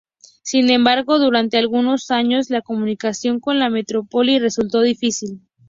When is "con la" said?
3.39-3.69